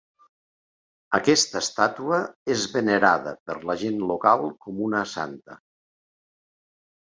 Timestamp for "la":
3.73-3.77